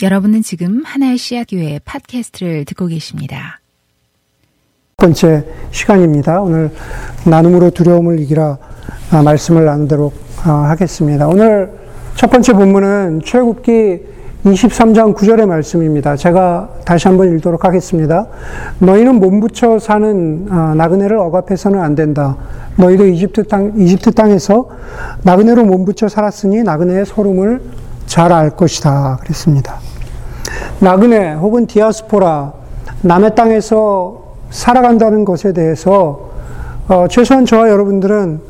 여러분은 0.00 0.42
지금 0.42 0.82
하나의 0.84 1.18
씨앗 1.18 1.48
교회 1.50 1.80
팟캐스트를 1.84 2.64
듣고 2.66 2.86
계십니다. 2.86 3.58
첫 4.96 5.06
번째 5.06 5.44
시간입니다. 5.72 6.40
오늘 6.40 6.70
나눔으로 7.26 7.70
두려움을 7.70 8.20
이기라 8.20 8.58
아, 9.10 9.22
말씀을 9.22 9.64
나누도록 9.64 10.14
아, 10.44 10.50
하겠습니다. 10.68 11.26
오늘 11.26 11.72
첫 12.14 12.30
번째 12.30 12.52
본문은 12.52 13.22
출애굽기 13.24 13.98
23장 14.44 15.16
9절의 15.16 15.46
말씀입니다. 15.46 16.14
제가 16.14 16.70
다시 16.84 17.08
한번 17.08 17.34
읽도록 17.34 17.64
하겠습니다. 17.64 18.28
너희는 18.78 19.16
몸부쳐 19.16 19.80
사는 19.80 20.46
아, 20.48 20.74
나그네를 20.76 21.16
억압해서는 21.16 21.80
안 21.80 21.96
된다. 21.96 22.36
너희도 22.76 23.04
이집트 23.04 23.48
땅 23.48 23.72
이집트 23.76 24.12
땅에서 24.12 24.68
나그네로 25.24 25.64
몸부쳐 25.64 26.06
살았으니 26.06 26.62
나그네의 26.62 27.04
소름을 27.04 27.62
잘알 28.06 28.50
것이다. 28.50 29.18
그랬습니다. 29.22 29.87
나그네 30.80 31.34
혹은 31.34 31.66
디아스포라, 31.66 32.52
남의 33.02 33.34
땅에서 33.34 34.36
살아간다는 34.50 35.24
것에 35.24 35.52
대해서 35.52 36.30
어, 36.88 37.06
최소한 37.10 37.44
저와 37.44 37.68
여러분들은 37.68 38.40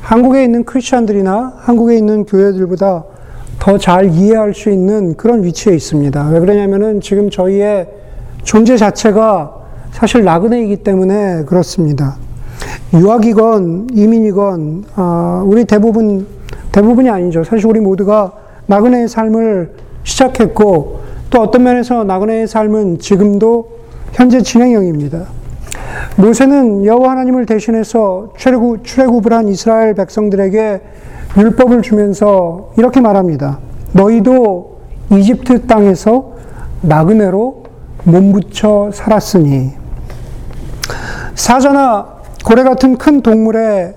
한국에 0.00 0.44
있는 0.44 0.64
크리스천들이나 0.64 1.54
한국에 1.58 1.96
있는 1.96 2.24
교회들보다 2.24 3.04
더 3.58 3.78
잘 3.78 4.10
이해할 4.10 4.52
수 4.54 4.70
있는 4.70 5.16
그런 5.16 5.42
위치에 5.42 5.74
있습니다. 5.74 6.28
왜 6.30 6.40
그러냐면은 6.40 7.00
지금 7.00 7.30
저희의 7.30 7.88
존재 8.44 8.76
자체가 8.76 9.54
사실 9.92 10.24
나그네이기 10.24 10.78
때문에 10.78 11.44
그렇습니다. 11.44 12.16
유학이건 12.94 13.88
이민이건 13.92 14.84
어, 14.96 15.42
우리 15.46 15.64
대부분 15.64 16.26
대부분이 16.70 17.08
아니죠. 17.08 17.42
사실 17.44 17.66
우리 17.66 17.80
모두가 17.80 18.32
나그네의 18.66 19.08
삶을 19.08 19.70
시작했고 20.04 21.05
또 21.36 21.42
어떤 21.42 21.64
면에서 21.64 22.02
나그네의 22.02 22.48
삶은 22.48 22.98
지금도 22.98 23.68
현재 24.14 24.40
진행형입니다. 24.40 25.26
모세는 26.16 26.86
여호와 26.86 27.10
하나님을 27.10 27.44
대신해서 27.44 28.32
출애굽, 28.38 28.86
출애굽을 28.86 29.34
한 29.34 29.46
이스라엘 29.50 29.92
백성들에게 29.92 30.80
율법을 31.36 31.82
주면서 31.82 32.72
이렇게 32.78 33.02
말합니다. 33.02 33.58
너희도 33.92 34.80
이집트 35.12 35.66
땅에서 35.66 36.32
나그네로 36.80 37.64
몸붙여 38.04 38.90
살았으니 38.94 39.72
사자나 41.34 42.14
고래 42.46 42.62
같은 42.62 42.96
큰 42.96 43.20
동물의 43.20 43.94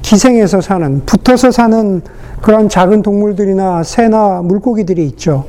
기생에서 0.00 0.62
사는 0.62 1.02
붙어서 1.04 1.50
사는 1.50 2.00
그런 2.42 2.68
작은 2.68 3.02
동물들이나 3.02 3.84
새나 3.84 4.42
물고기들이 4.42 5.06
있죠. 5.06 5.44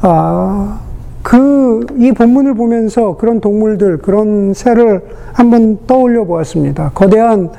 아, 0.00 0.80
그, 1.22 1.84
이 1.98 2.12
본문을 2.12 2.54
보면서 2.54 3.16
그런 3.16 3.40
동물들, 3.40 3.98
그런 3.98 4.54
새를 4.54 5.02
한번 5.32 5.78
떠올려 5.86 6.24
보았습니다. 6.24 6.92
거대한 6.94 7.50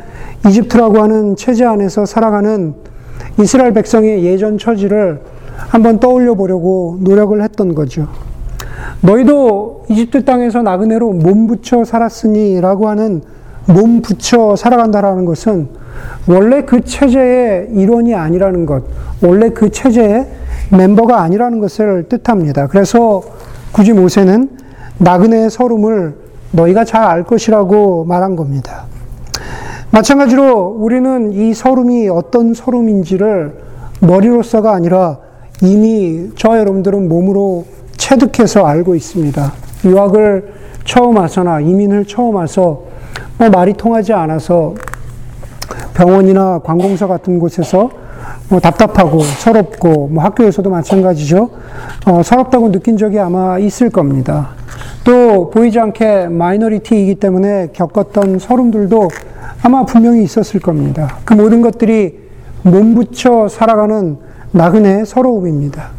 이집트라고 0.48 1.02
하는 1.02 1.36
체제 1.36 1.66
안에서 1.66 2.06
살아가는 2.06 2.74
이스라엘 3.40 3.74
백성의 3.74 4.24
예전 4.24 4.58
처지를 4.58 5.22
한번 5.58 6.00
떠올려 6.00 6.36
보려고 6.36 6.98
노력을 7.02 7.42
했던 7.42 7.76
거죠. 7.76 8.08
너희도 9.02 9.86
이집트 9.90 10.24
땅에서 10.26 10.62
나그네로 10.62 11.12
몸 11.12 11.48
붙여 11.48 11.84
살았으니 11.84 12.62
라고 12.62 12.88
하는 12.88 13.22
몸 13.68 14.02
붙여 14.02 14.56
살아간다라는 14.56 15.26
것은 15.26 15.68
원래 16.28 16.64
그 16.64 16.84
체제의 16.84 17.70
일원이 17.74 18.14
아니라는 18.16 18.66
것, 18.66 18.84
원래 19.22 19.50
그 19.50 19.70
체제의 19.70 20.28
멤버가 20.72 21.22
아니라는 21.22 21.60
것을 21.60 22.06
뜻합니다. 22.10 22.68
그래서 22.68 23.22
굳이 23.72 23.94
모세는 23.94 24.50
나그네의 24.98 25.50
서름을 25.50 26.16
너희가 26.52 26.86
잘 26.86 27.04
알 27.04 27.24
것이라고 27.24 28.06
말한 28.06 28.36
겁니다. 28.36 28.86
마찬가지로 29.92 30.78
우리는 30.80 31.32
이 31.34 31.54
서름이 31.54 32.10
어떤 32.10 32.54
서름인지를 32.54 33.54
머리로서가 34.02 34.74
아니라 34.74 35.20
이미 35.62 36.32
저 36.36 36.58
여러분들은 36.58 37.08
몸으로 37.08 37.66
체득해서 37.96 38.66
알고 38.66 38.96
있습니다. 38.96 39.54
유학을 39.86 40.54
처음 40.84 41.18
와서나 41.18 41.62
이민을 41.62 42.06
처음 42.06 42.36
와서 42.36 42.84
뭐 43.38 43.50
말이 43.50 43.74
통하지 43.74 44.14
않아서 44.14 44.76
병원이나 45.96 46.60
관공서 46.60 47.08
같은 47.08 47.40
곳에서 47.40 47.90
뭐 48.50 48.60
답답하고 48.60 49.20
서럽고 49.22 50.10
뭐 50.12 50.24
학교에서도 50.24 50.70
마찬가지죠. 50.70 51.50
어, 52.06 52.22
서럽다고 52.22 52.72
느낀 52.72 52.98
적이 52.98 53.20
아마 53.20 53.58
있을 53.58 53.90
겁니다. 53.90 54.50
또 55.04 55.50
보이지 55.50 55.80
않게 55.80 56.28
마이너리티이기 56.28 57.16
때문에 57.16 57.70
겪었던 57.74 58.40
서름들도 58.40 59.10
아마 59.64 59.86
분명히 59.86 60.24
있었을 60.24 60.60
겁니다. 60.60 61.18
그 61.26 61.34
모든 61.34 61.62
것들이 61.62 62.20
몸붙여 62.62 63.48
살아가는 63.48 64.18
나그네의 64.52 65.06
서러움입니다. 65.06 65.90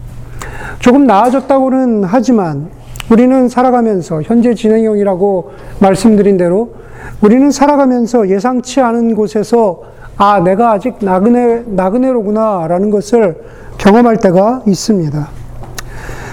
조금 0.79 1.07
나아졌다고는 1.07 2.05
하지만 2.05 2.69
우리는 3.11 3.49
살아가면서 3.49 4.23
현재 4.23 4.55
진행형이라고 4.55 5.53
말씀드린 5.81 6.37
대로 6.37 6.75
우리는 7.21 7.51
살아가면서 7.51 8.29
예상치 8.29 8.81
않은 8.81 9.15
곳에서 9.15 9.83
아, 10.19 10.41
내가 10.41 10.73
아직 10.73 10.97
나그네, 11.01 11.65
나그네로구나 11.67 12.67
라는 12.69 12.91
것을 12.91 13.37
경험할 13.79 14.17
때가 14.17 14.63
있습니다. 14.67 15.29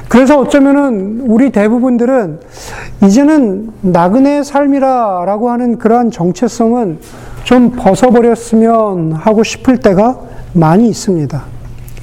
그래서 0.08 0.40
어쩌면은 0.40 1.24
우리 1.26 1.52
대부분들은 1.52 2.40
이제는 3.04 3.72
나그네 3.82 4.44
삶이라 4.44 5.24
라고 5.26 5.50
하는 5.50 5.78
그러한 5.78 6.12
정체성은 6.12 7.00
좀 7.44 7.72
벗어버렸으면 7.72 9.14
하고 9.14 9.44
싶을 9.44 9.78
때가 9.80 10.20
많이 10.54 10.88
있습니다. 10.88 11.44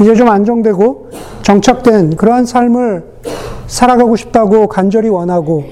이제 0.01 0.15
좀 0.15 0.29
안정되고 0.29 1.11
정착된 1.43 2.17
그러한 2.17 2.47
삶을 2.47 3.05
살아가고 3.67 4.17
싶다고 4.17 4.67
간절히 4.67 5.09
원하고 5.09 5.65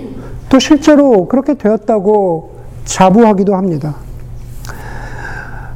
또 0.49 0.59
실제로 0.59 1.27
그렇게 1.27 1.55
되었다고 1.55 2.58
자부하기도 2.89 3.55
합니다. 3.55 3.95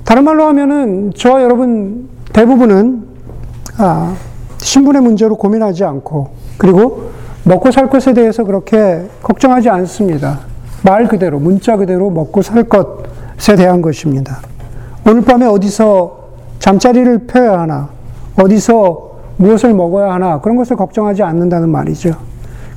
다른 0.04 0.24
말로 0.24 0.44
하면은 0.46 1.12
저와 1.14 1.42
여러분 1.42 2.08
대부분은 2.32 3.04
아, 3.78 4.14
신분의 4.58 5.02
문제로 5.02 5.36
고민하지 5.36 5.84
않고 5.84 6.30
그리고 6.56 7.10
먹고 7.44 7.70
살 7.70 7.88
것에 7.88 8.14
대해서 8.14 8.44
그렇게 8.44 9.06
걱정하지 9.22 9.68
않습니다. 9.68 10.40
말 10.84 11.06
그대로 11.06 11.38
문자 11.38 11.76
그대로 11.76 12.10
먹고 12.10 12.42
살 12.42 12.64
것에 12.64 13.56
대한 13.56 13.82
것입니다. 13.82 14.38
오늘 15.06 15.22
밤에 15.22 15.46
어디서 15.46 16.18
잠자리를 16.60 17.26
펴야 17.26 17.60
하나 17.60 17.90
어디서 18.40 19.12
무엇을 19.36 19.74
먹어야 19.74 20.14
하나 20.14 20.40
그런 20.40 20.56
것을 20.56 20.76
걱정하지 20.76 21.22
않는다는 21.22 21.68
말이죠. 21.68 22.12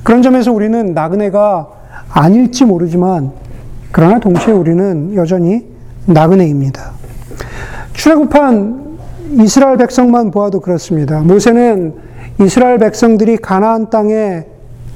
그런 0.02 0.22
점에서 0.22 0.52
우리는 0.52 0.92
나그네가 0.92 1.68
아닐지 2.10 2.64
모르지만 2.64 3.32
그러나 3.96 4.18
동시에 4.18 4.52
우리는 4.52 5.14
여전히 5.14 5.64
나그네입니다. 6.04 6.92
출애굽한 7.94 8.98
이스라엘 9.40 9.78
백성만 9.78 10.30
보아도 10.30 10.60
그렇습니다. 10.60 11.20
모세는 11.20 11.94
이스라엘 12.42 12.76
백성들이 12.76 13.38
가나안 13.38 13.88
땅에 13.88 14.44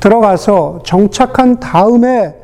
들어가서 0.00 0.80
정착한 0.84 1.58
다음에 1.60 2.34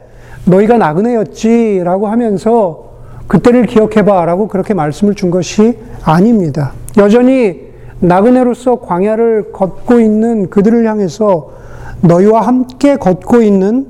너희가 0.46 0.78
나그네였지라고 0.78 2.06
하면서 2.06 2.84
그때를 3.26 3.66
기억해봐라고 3.66 4.48
그렇게 4.48 4.72
말씀을 4.72 5.14
준 5.14 5.30
것이 5.30 5.76
아닙니다. 6.04 6.72
여전히 6.96 7.66
나그네로서 8.00 8.80
광야를 8.80 9.52
걷고 9.52 10.00
있는 10.00 10.48
그들을 10.48 10.88
향해서 10.88 11.50
너희와 12.00 12.40
함께 12.40 12.96
걷고 12.96 13.42
있는 13.42 13.88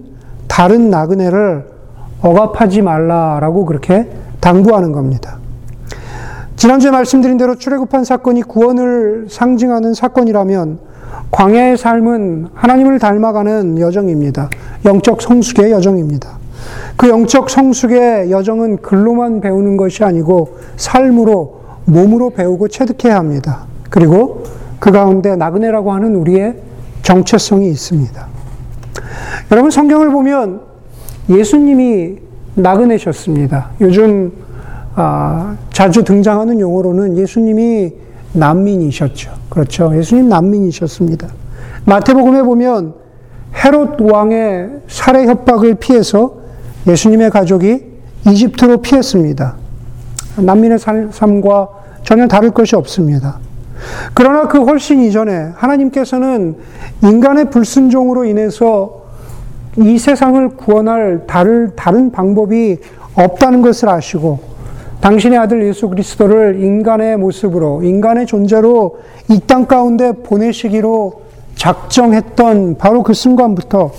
다른 0.48 0.90
나그네를 0.90 1.75
억압하지 2.22 2.82
말라라고 2.82 3.64
그렇게 3.64 4.08
당부하는 4.40 4.92
겁니다. 4.92 5.38
지난주에 6.56 6.90
말씀드린 6.90 7.36
대로 7.36 7.56
출애굽한 7.56 8.04
사건이 8.04 8.42
구원을 8.42 9.26
상징하는 9.28 9.92
사건이라면 9.92 10.78
광야의 11.30 11.76
삶은 11.76 12.48
하나님을 12.54 12.98
닮아가는 12.98 13.78
여정입니다. 13.78 14.48
영적 14.84 15.20
성숙의 15.20 15.70
여정입니다. 15.70 16.38
그 16.96 17.08
영적 17.08 17.50
성숙의 17.50 18.30
여정은 18.30 18.78
글로만 18.78 19.40
배우는 19.40 19.76
것이 19.76 20.02
아니고 20.02 20.56
삶으로 20.76 21.60
몸으로 21.84 22.30
배우고 22.30 22.68
체득해야 22.68 23.16
합니다. 23.16 23.66
그리고 23.90 24.44
그 24.78 24.90
가운데 24.90 25.36
나그네라고 25.36 25.92
하는 25.92 26.14
우리의 26.16 26.56
정체성이 27.02 27.68
있습니다. 27.68 28.26
여러분 29.52 29.70
성경을 29.70 30.10
보면 30.10 30.65
예수님이 31.28 32.16
나그네셨습니다. 32.54 33.70
요즘 33.80 34.32
아, 34.94 35.56
자주 35.72 36.02
등장하는 36.04 36.58
용어로는 36.58 37.18
예수님이 37.18 37.92
난민이셨죠. 38.32 39.30
그렇죠. 39.50 39.96
예수님 39.96 40.28
난민이셨습니다. 40.28 41.28
마태복음에 41.84 42.42
보면 42.42 42.94
헤롯 43.54 44.00
왕의 44.00 44.70
살해 44.88 45.26
협박을 45.26 45.76
피해서 45.76 46.36
예수님의 46.86 47.30
가족이 47.30 47.84
이집트로 48.26 48.78
피했습니다. 48.78 49.56
난민의 50.38 50.78
삶과 51.10 51.68
전혀 52.02 52.26
다를 52.26 52.50
것이 52.50 52.76
없습니다. 52.76 53.38
그러나 54.14 54.48
그 54.48 54.58
훨씬 54.64 55.00
이전에 55.02 55.50
하나님께서는 55.54 56.56
인간의 57.02 57.50
불순종으로 57.50 58.24
인해서 58.24 59.05
이 59.78 59.98
세상을 59.98 60.48
구원할 60.56 61.24
다른, 61.26 61.74
다른 61.76 62.10
방법이 62.10 62.78
없다는 63.14 63.62
것을 63.62 63.88
아시고 63.88 64.40
당신의 65.00 65.38
아들 65.38 65.66
예수 65.66 65.88
그리스도를 65.88 66.62
인간의 66.62 67.18
모습으로, 67.18 67.82
인간의 67.82 68.26
존재로 68.26 68.98
이 69.28 69.40
땅 69.46 69.66
가운데 69.66 70.12
보내시기로 70.12 71.22
작정했던 71.54 72.76
바로 72.78 73.02
그 73.02 73.12
순간부터 73.12 73.92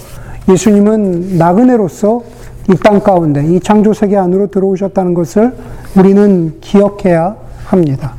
예수님은 0.50 1.38
나그네로서 1.38 2.24
이 2.70 2.76
땅 2.84 3.00
가운데, 3.00 3.46
이 3.46 3.60
창조 3.60 3.94
세계 3.94 4.18
안으로 4.18 4.48
들어오셨다는 4.48 5.14
것을 5.14 5.54
우리는 5.96 6.58
기억해야 6.60 7.36
합니다. 7.66 8.14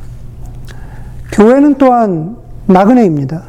교회는 1.33 1.75
또한 1.77 2.35
나그네입니다. 2.65 3.43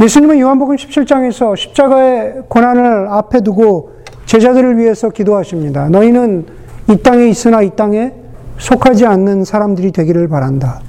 예수님은 0.00 0.40
요한복음 0.40 0.76
17장에서 0.76 1.54
십자가의 1.54 2.44
고난을 2.48 3.08
앞에 3.08 3.42
두고 3.42 3.92
제자들을 4.24 4.78
위해서 4.78 5.10
기도하십니다. 5.10 5.90
너희는 5.90 6.46
이 6.88 6.96
땅에 6.96 7.28
있으나 7.28 7.60
이 7.60 7.70
땅에 7.76 8.14
속하지 8.56 9.04
않는 9.04 9.44
사람들이 9.44 9.92
되기를 9.92 10.28
바란다. 10.28 10.80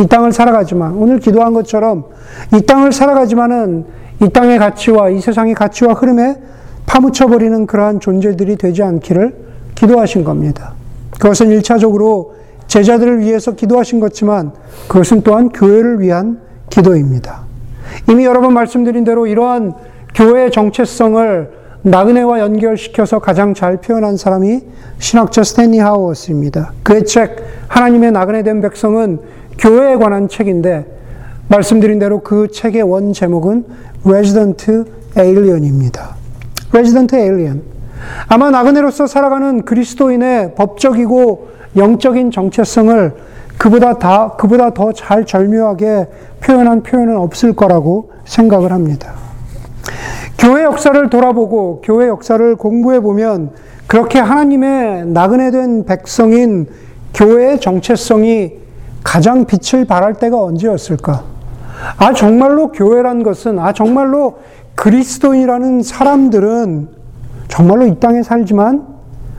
이 0.00 0.06
땅을 0.06 0.32
살아가지만 0.32 0.94
오늘 0.94 1.18
기도한 1.18 1.52
것처럼 1.52 2.04
이 2.54 2.62
땅을 2.62 2.92
살아가지만은 2.92 3.84
이 4.22 4.28
땅의 4.30 4.58
가치와 4.58 5.10
이 5.10 5.20
세상의 5.20 5.54
가치와 5.54 5.92
흐름에 5.92 6.36
파묻혀 6.86 7.26
버리는 7.26 7.66
그러한 7.66 8.00
존재들이 8.00 8.56
되지 8.56 8.82
않기를 8.82 9.34
기도하신 9.74 10.24
겁니다. 10.24 10.72
그것은 11.12 11.48
1차적으로 11.48 12.30
제자들을 12.68 13.20
위해서 13.20 13.52
기도하신 13.52 14.00
것지만 14.00 14.52
그것은 14.88 15.22
또한 15.22 15.50
교회를 15.50 16.00
위한 16.00 16.40
기도입니다. 16.70 17.45
이미 18.08 18.24
여러 18.24 18.40
번 18.40 18.54
말씀드린 18.54 19.04
대로 19.04 19.26
이러한 19.26 19.74
교회의 20.14 20.50
정체성을 20.50 21.50
나그네와 21.82 22.40
연결시켜서 22.40 23.20
가장 23.20 23.54
잘 23.54 23.76
표현한 23.76 24.16
사람이 24.16 24.60
신학자 24.98 25.44
스탠리 25.44 25.78
하우어스입니다. 25.78 26.72
그의 26.82 27.04
책 27.04 27.44
하나님의 27.68 28.12
나그네 28.12 28.42
된 28.42 28.60
백성은 28.60 29.20
교회에 29.58 29.96
관한 29.96 30.28
책인데 30.28 30.86
말씀드린 31.48 31.98
대로 31.98 32.20
그 32.20 32.48
책의 32.48 32.82
원 32.82 33.12
제목은 33.12 33.64
Resident 34.04 34.84
Alien입니다. 35.16 36.16
Resident 36.70 37.14
Alien. 37.14 37.62
아마 38.28 38.50
나그네로서 38.50 39.06
살아가는 39.06 39.64
그리스도인의 39.64 40.54
법적이고 40.54 41.48
영적인 41.76 42.30
정체성을 42.30 43.12
그보다 43.58 43.98
다, 43.98 44.34
그보다 44.38 44.70
더 44.74 44.92
잘 44.92 45.24
절묘하게 45.24 46.08
표현한 46.40 46.82
표현은 46.82 47.16
없을 47.16 47.54
거라고 47.54 48.10
생각을 48.24 48.72
합니다. 48.72 49.14
교회 50.38 50.64
역사를 50.64 51.08
돌아보고 51.08 51.80
교회 51.84 52.08
역사를 52.08 52.56
공부해 52.56 53.00
보면 53.00 53.50
그렇게 53.86 54.18
하나님의 54.18 55.06
나그네 55.06 55.50
된 55.50 55.84
백성인 55.86 56.66
교회의 57.14 57.60
정체성이 57.60 58.52
가장 59.02 59.46
빛을 59.46 59.84
발할 59.86 60.14
때가 60.14 60.42
언제였을까? 60.42 61.22
아, 61.98 62.12
정말로 62.12 62.72
교회란 62.72 63.22
것은, 63.22 63.58
아, 63.58 63.72
정말로 63.72 64.38
그리스도인이라는 64.74 65.82
사람들은 65.82 66.88
정말로 67.48 67.86
이 67.86 67.98
땅에 68.00 68.22
살지만 68.22 68.86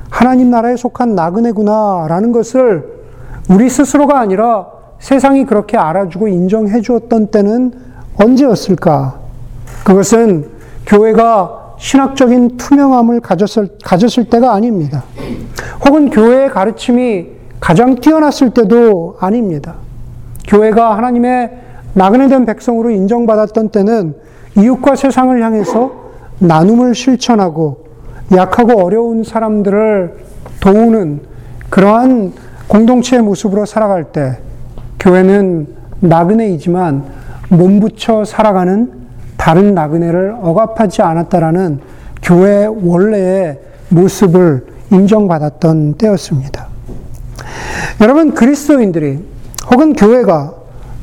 하나님 0.09 0.49
나라에 0.49 0.77
속한 0.77 1.13
나그네구나라는 1.15 2.31
것을 2.31 2.96
우리 3.49 3.69
스스로가 3.69 4.19
아니라 4.19 4.67
세상이 4.99 5.45
그렇게 5.45 5.77
알아주고 5.77 6.27
인정해 6.27 6.81
주었던 6.81 7.27
때는 7.27 7.71
언제였을까? 8.17 9.19
그것은 9.83 10.49
교회가 10.85 11.75
신학적인 11.77 12.57
투명함을 12.57 13.21
가졌을, 13.21 13.69
가졌을 13.83 14.25
때가 14.25 14.53
아닙니다. 14.53 15.03
혹은 15.85 16.09
교회의 16.09 16.49
가르침이 16.49 17.27
가장 17.59 17.95
뛰어났을 17.95 18.49
때도 18.51 19.17
아닙니다. 19.19 19.75
교회가 20.47 20.97
하나님의 20.97 21.51
나그네된 21.93 22.45
백성으로 22.45 22.89
인정받았던 22.89 23.69
때는 23.69 24.15
이웃과 24.57 24.95
세상을 24.95 25.41
향해서 25.41 25.91
나눔을 26.39 26.95
실천하고 26.95 27.85
약하고 28.35 28.81
어려운 28.81 29.23
사람들을 29.23 30.17
도우는 30.59 31.21
그러한 31.69 32.33
공동체의 32.67 33.21
모습으로 33.21 33.65
살아갈 33.65 34.05
때 34.05 34.37
교회는 34.99 35.67
나그네이지만 35.99 37.03
몸붙여 37.49 38.25
살아가는 38.25 38.91
다른 39.37 39.73
나그네를 39.73 40.35
억압하지 40.41 41.01
않았다라는 41.01 41.79
교회 42.21 42.65
원래의 42.65 43.59
모습을 43.89 44.65
인정받았던 44.91 45.93
때였습니다. 45.93 46.67
여러분 48.01 48.33
그리스도인들이 48.33 49.19
혹은 49.71 49.93
교회가 49.93 50.53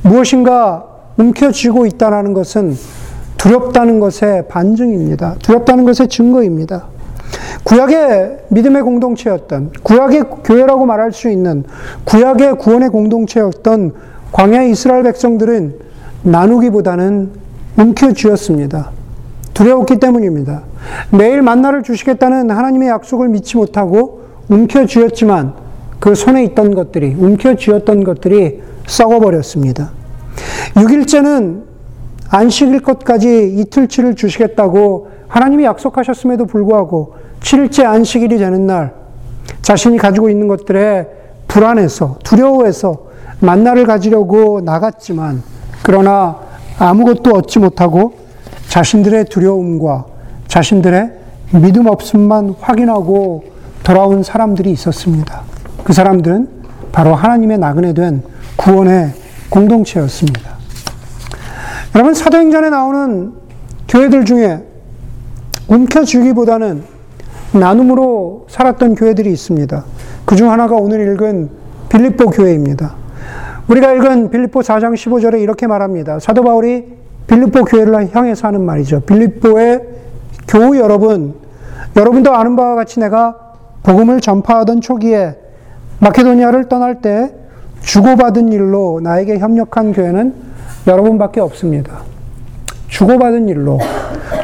무엇인가 0.03 0.85
움켜쥐고 1.17 1.87
있다는 1.87 2.35
것은 2.35 2.77
두렵다는 3.37 4.01
것의 4.01 4.49
반증입니다. 4.49 5.37
두렵다는 5.43 5.85
것의 5.85 6.09
증거입니다. 6.09 6.94
구약의 7.63 8.39
믿음의 8.49 8.83
공동체였던, 8.83 9.73
구약의 9.83 10.25
교회라고 10.45 10.87
말할 10.87 11.13
수 11.13 11.31
있는 11.31 11.65
구약의 12.05 12.59
구원의 12.59 12.89
공동체였던 12.91 13.93
광야 14.33 14.63
이스라엘 14.63 15.05
백성들은 15.05 15.79
나누기보다는 16.25 17.31
움켜쥐었습니다. 17.79 18.91
두려웠기 19.55 20.01
때문입니다. 20.01 20.63
매일 21.11 21.43
만나를 21.43 21.83
주시겠다는 21.83 22.51
하나님의 22.51 22.89
약속을 22.89 23.29
믿지 23.29 23.57
못하고 23.57 24.23
움켜쥐었지만 24.49 25.55
그 26.01 26.15
손에 26.15 26.45
있던 26.45 26.75
것들이, 26.75 27.15
움켜쥐었던 27.19 28.05
것들이 28.05 28.61
썩어버렸습니다. 28.87 29.93
6일째는 30.75 31.63
안식일 32.29 32.81
것까지 32.81 33.55
이틀치를 33.57 34.17
주시겠다고 34.17 35.09
하나님이 35.29 35.65
약속하셨음에도 35.65 36.47
불구하고 36.47 37.15
7일째 37.45 37.85
안식일이 37.85 38.39
되는 38.39 38.67
날 38.67 38.95
자신이 39.61 39.99
가지고 39.99 40.31
있는 40.31 40.49
것들에 40.49 41.07
불안해서 41.47 42.19
두려워해서 42.25 43.07
만나를 43.41 43.85
가지려고 43.87 44.63
나갔지만 44.63 45.43
그러나 45.83 46.39
아무것도 46.79 47.37
얻지 47.37 47.59
못하고 47.59 48.15
자신들의 48.69 49.27
두려움과 49.27 50.07
자신들의 50.49 51.13
믿음 51.53 51.87
없음만 51.87 52.57
확인하고 52.61 53.45
돌아온 53.83 54.23
사람들이 54.23 54.73
있었습니다. 54.73 55.43
그 55.85 55.93
사람들은 55.93 56.49
바로 56.93 57.15
하나님의 57.15 57.59
나그네 57.59 57.93
된 57.93 58.23
구원의 58.57 59.13
공동체였습니다. 59.51 60.55
여러분 61.95 62.15
사도행전에 62.15 62.71
나오는 62.71 63.35
교회들 63.87 64.25
중에 64.25 64.63
움켜쥐기보다는 65.69 66.94
나눔으로 67.59 68.47
살았던 68.49 68.95
교회들이 68.95 69.33
있습니다. 69.33 69.85
그 70.25 70.37
중 70.37 70.51
하나가 70.51 70.77
오늘 70.77 71.13
읽은 71.13 71.51
빌립보 71.89 72.31
교회입니다. 72.31 72.95
우리가 73.69 73.93
읽은 73.93 74.31
빌립보 74.31 74.61
4장 74.61 74.95
15절에 74.95 75.41
이렇게 75.41 75.67
말합니다. 75.67 76.19
사도 76.19 76.43
바울이 76.43 76.85
빌립보 77.27 77.65
교회를 77.65 78.15
향해서 78.15 78.49
하는 78.49 78.63
말이죠. 78.63 79.01
빌립보의 79.01 79.81
교우 80.49 80.77
여러분, 80.77 81.35
여러분도 81.97 82.35
아는 82.35 82.57
바와 82.57 82.75
같이 82.75 83.01
내가 83.01 83.37
복음을 83.83 84.21
전파하던 84.21 84.81
초기에 84.81 85.37
마케도니아를 86.01 86.69
떠날 86.69 87.01
때 87.01 87.33
주고받은 87.83 88.53
일로 88.53 89.01
나에게 89.03 89.39
협력한 89.39 89.93
교회는 89.93 90.35
여러분밖에 90.87 91.41
없습니다. 91.41 92.01
주고받은 92.89 93.49
일로. 93.49 93.79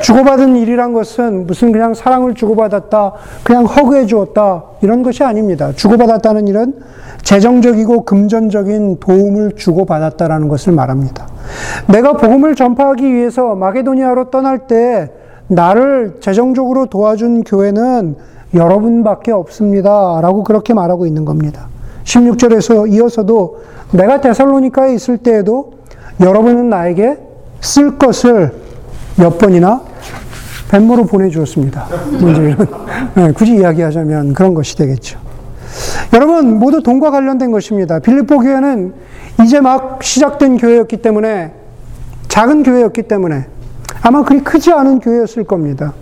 주고받은 0.02 0.56
일이란 0.56 0.92
것은 0.92 1.46
무슨 1.46 1.72
그냥 1.72 1.94
사랑을 1.94 2.34
주고받았다, 2.34 3.12
그냥 3.42 3.64
허그해 3.64 4.06
주었다, 4.06 4.64
이런 4.82 5.02
것이 5.02 5.25
아닙니다. 5.25 5.72
주고받았다는 5.72 6.49
일은 6.49 6.75
재정적이고 7.22 8.04
금전적인 8.04 8.99
도움을 8.99 9.52
주고받았다라는 9.56 10.49
것을 10.49 10.72
말합니다. 10.72 11.28
내가 11.88 12.14
복음을 12.14 12.54
전파하기 12.54 13.12
위해서 13.12 13.54
마게도니아로 13.54 14.30
떠날 14.30 14.66
때 14.66 15.10
나를 15.49 16.18
재정적으로 16.20 16.87
도와준 16.87 17.44
교회는 17.44 18.16
여러분밖에 18.54 19.32
없습니다. 19.32 20.20
라고 20.20 20.44
그렇게 20.44 20.75
말하고 20.75 21.06
있는 21.06 21.25
겁니다. 21.25 21.68
16절에서 22.04 22.90
이어서도 22.90 23.58
내가 23.92 24.20
데살로니카에 24.20 24.94
있을 24.94 25.18
때에도 25.18 25.72
여러분은 26.20 26.68
나에게 26.68 27.18
쓸 27.60 27.99
것을 27.99 28.52
몇 29.20 29.38
번이나 29.38 29.82
뱃모로 30.70 31.04
보내주었습니다. 31.04 31.86
이런, 32.20 32.56
네, 33.14 33.32
굳이 33.32 33.56
이야기하자면 33.56 34.34
그런 34.34 34.54
것이 34.54 34.76
되겠죠. 34.76 35.18
여러분, 36.14 36.58
모두 36.58 36.82
돈과 36.82 37.10
관련된 37.10 37.50
것입니다. 37.50 37.98
빌립보 37.98 38.38
교회는 38.38 38.94
이제 39.44 39.60
막 39.60 40.02
시작된 40.02 40.56
교회였기 40.56 40.98
때문에, 40.98 41.52
작은 42.28 42.62
교회였기 42.62 43.02
때문에, 43.02 43.46
아마 44.02 44.24
그리 44.24 44.40
크지 44.40 44.72
않은 44.72 45.00
교회였을 45.00 45.44
겁니다. 45.44 45.92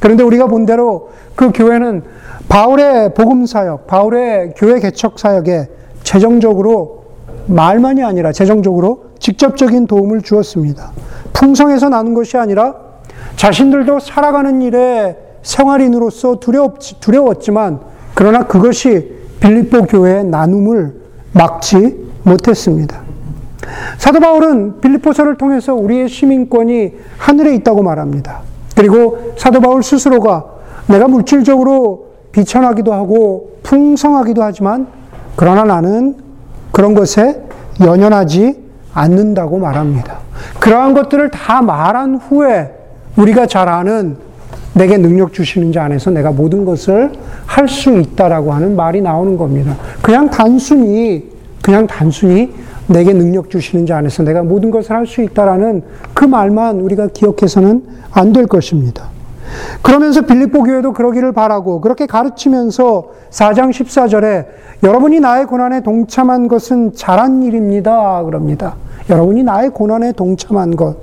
그런데 0.00 0.22
우리가 0.22 0.46
본 0.46 0.66
대로 0.66 1.10
그 1.36 1.50
교회는 1.52 2.02
바울의 2.48 3.14
복음 3.14 3.46
사역, 3.46 3.86
바울의 3.86 4.54
교회 4.56 4.80
개척 4.80 5.18
사역에 5.18 5.68
재정적으로 6.02 7.04
말만이 7.46 8.02
아니라 8.02 8.32
재정적으로 8.32 9.04
직접적인 9.18 9.86
도움을 9.86 10.22
주었습니다. 10.22 10.92
풍성해서 11.42 11.88
나는 11.88 12.14
것이 12.14 12.36
아니라 12.36 12.72
자신들도 13.34 13.98
살아가는 13.98 14.62
일에 14.62 15.16
생활인으로서 15.42 16.36
두려웠, 16.36 17.00
두려웠지만 17.00 17.80
그러나 18.14 18.46
그것이 18.46 19.10
빌립보 19.40 19.86
교회의 19.86 20.24
나눔을 20.24 20.94
막지 21.32 22.08
못했습니다. 22.22 23.00
사도 23.98 24.20
바울은 24.20 24.80
빌립보서를 24.80 25.36
통해서 25.36 25.74
우리의 25.74 26.08
시민권이 26.08 26.92
하늘에 27.18 27.56
있다고 27.56 27.82
말합니다. 27.82 28.42
그리고 28.76 29.34
사도 29.36 29.60
바울 29.60 29.82
스스로가 29.82 30.44
내가 30.86 31.08
물질적으로 31.08 32.12
비천하기도 32.30 32.92
하고 32.92 33.58
풍성하기도 33.64 34.44
하지만 34.44 34.86
그러나 35.34 35.64
나는 35.64 36.14
그런 36.70 36.94
것에 36.94 37.42
연연하지 37.80 38.62
않는다고 38.94 39.58
말합니다. 39.58 40.18
그러한 40.60 40.94
것들을 40.94 41.30
다 41.30 41.62
말한 41.62 42.16
후에 42.16 42.70
우리가 43.16 43.46
잘 43.46 43.68
아는 43.68 44.16
내게 44.74 44.96
능력 44.96 45.32
주시는 45.32 45.72
자 45.72 45.84
안에서 45.84 46.10
내가 46.10 46.30
모든 46.30 46.64
것을 46.64 47.12
할 47.46 47.68
수 47.68 47.90
있다라고 47.90 48.52
하는 48.52 48.74
말이 48.76 49.00
나오는 49.00 49.36
겁니다. 49.36 49.76
그냥 50.00 50.30
단순히 50.30 51.30
그냥 51.62 51.86
단순히 51.86 52.52
내게 52.86 53.12
능력 53.12 53.50
주시는 53.50 53.86
자 53.86 53.98
안에서 53.98 54.22
내가 54.22 54.42
모든 54.42 54.70
것을 54.70 54.96
할 54.96 55.06
수 55.06 55.22
있다라는 55.22 55.82
그 56.14 56.24
말만 56.24 56.80
우리가 56.80 57.08
기억해서는 57.08 57.82
안 58.12 58.32
될 58.32 58.46
것입니다. 58.46 59.11
그러면서 59.82 60.22
빌립보 60.22 60.62
교회도 60.62 60.92
그러기를 60.92 61.32
바라고 61.32 61.80
그렇게 61.80 62.06
가르치면서 62.06 63.10
4장 63.30 63.70
14절에 63.70 64.46
여러분이 64.82 65.20
나의 65.20 65.46
고난에 65.46 65.80
동참한 65.80 66.48
것은 66.48 66.94
잘한 66.94 67.42
일입니다. 67.42 68.22
그럽니다. 68.24 68.74
여러분이 69.10 69.42
나의 69.42 69.70
고난에 69.70 70.12
동참한 70.12 70.76
것. 70.76 70.96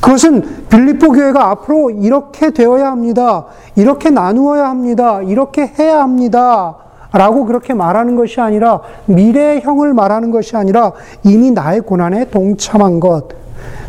그것은 0.00 0.66
빌립보 0.68 1.12
교회가 1.12 1.50
앞으로 1.50 1.90
이렇게 1.90 2.50
되어야 2.50 2.90
합니다. 2.90 3.46
이렇게 3.76 4.10
나누어야 4.10 4.68
합니다. 4.68 5.22
이렇게 5.22 5.70
해야 5.78 6.00
합니다. 6.00 6.76
라고 7.12 7.44
그렇게 7.44 7.74
말하는 7.74 8.16
것이 8.16 8.40
아니라 8.40 8.80
미래형을 9.06 9.94
말하는 9.94 10.32
것이 10.32 10.56
아니라 10.56 10.92
이미 11.22 11.52
나의 11.52 11.82
고난에 11.82 12.30
동참한 12.30 12.98
것. 12.98 13.28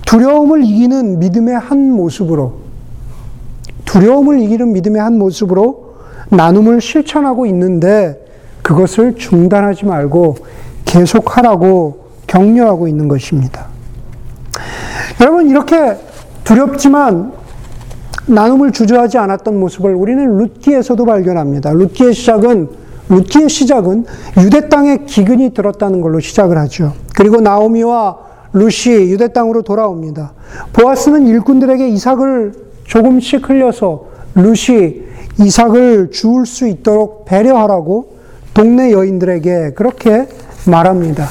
두려움을 0.06 0.64
이기는 0.64 1.20
믿음의 1.20 1.58
한 1.58 1.92
모습으로 1.92 2.65
두려움을 3.86 4.40
이기는 4.42 4.74
믿음의 4.74 5.02
한 5.02 5.18
모습으로 5.18 5.96
나눔을 6.30 6.82
실천하고 6.82 7.46
있는데 7.46 8.26
그것을 8.62 9.16
중단하지 9.16 9.86
말고 9.86 10.38
계속하라고 10.86 12.06
격려하고 12.28 12.88
있는 12.88 13.08
것입니다. 13.08 13.68
여러분, 15.22 15.48
이렇게 15.50 15.98
두렵지만 16.44 17.32
나눔을 18.28 18.72
주저하지 18.72 19.18
않았던 19.20 19.60
모습을 19.60 19.94
우리는 19.94 20.38
룻기에서도 20.38 21.06
발견합니다. 21.06 21.72
룻기의 21.74 22.14
시작은 22.14 22.70
룻기의 23.10 23.50
시작은 23.50 24.06
유대 24.44 24.68
땅에 24.68 25.06
기근이 25.06 25.54
들었다는 25.54 26.02
걸로 26.02 26.20
시작을 26.20 26.58
하죠. 26.58 26.94
그리고 27.16 27.40
나오미와 27.40 28.18
룻이 28.54 29.12
유대 29.12 29.28
땅으로 29.28 29.62
돌아옵니다. 29.62 30.34
보아스는 30.74 31.28
일꾼들에게 31.28 31.88
이삭을 31.90 32.65
조금씩 32.86 33.50
흘려서 33.50 34.06
룻이 34.36 35.04
이삭을 35.40 36.12
주울 36.12 36.46
수 36.46 36.68
있도록 36.68 37.26
배려하라고 37.26 38.16
동네 38.54 38.92
여인들에게 38.92 39.74
그렇게 39.74 40.28
말합니다. 40.66 41.28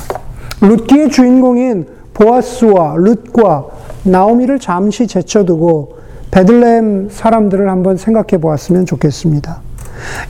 룻기의 0.61 1.11
주인공인 1.11 1.87
보아스와 2.12 2.94
룻과 2.96 3.66
나오미를 4.04 4.58
잠시 4.58 5.06
제쳐두고 5.06 5.99
베들레헴 6.30 7.08
사람들을 7.11 7.68
한번 7.68 7.96
생각해 7.96 8.40
보았으면 8.40 8.87
좋겠습니다. 8.87 9.61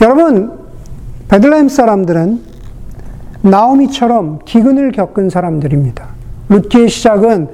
여러분, 0.03 0.53
베들레헴 1.29 1.69
사람들은 1.69 2.41
나오미처럼 3.43 4.41
기근을 4.45 4.93
겪은 4.93 5.31
사람들입니다. 5.31 6.07
룻기의 6.49 6.89
시작은 6.89 7.49